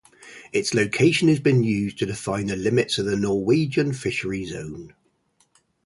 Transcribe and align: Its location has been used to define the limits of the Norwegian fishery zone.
Its 0.51 0.73
location 0.73 1.27
has 1.27 1.39
been 1.39 1.63
used 1.63 1.99
to 1.99 2.07
define 2.07 2.47
the 2.47 2.55
limits 2.55 2.97
of 2.97 3.05
the 3.05 3.15
Norwegian 3.15 3.93
fishery 3.93 4.43
zone. 4.45 4.95